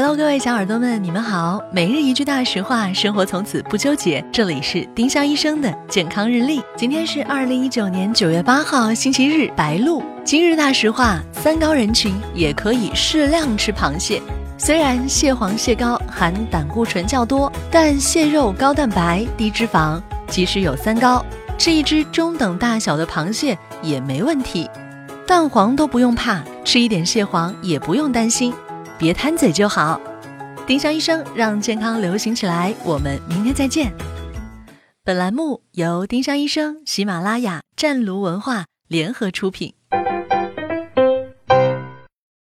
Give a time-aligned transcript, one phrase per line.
[0.00, 1.60] Hello，各位小耳朵们，你们好。
[1.72, 4.24] 每日一句大实话，生活从此不纠结。
[4.30, 6.62] 这里是丁香医生的健康日历。
[6.76, 10.00] 今天是二零一九年九月八号，星期日，白露。
[10.24, 14.22] 今日大实话：三高人群也可以适量吃螃蟹。
[14.56, 21.26] 虽然蟹黄、蟹膏含胆固醇较多，但蟹肉高蛋白、低脂肪，即使有三高，
[21.58, 24.70] 吃一只中等大小的螃蟹也没问题。
[25.26, 28.54] 蛋黄都不用怕，吃一点蟹黄也不用担心。
[28.98, 30.00] 别贪嘴就好。
[30.66, 33.92] 丁香医生让健康流行起来，我们明天再见。
[35.04, 39.77] 本栏目由丁香医生、喜马拉雅、湛卢文化联合出品。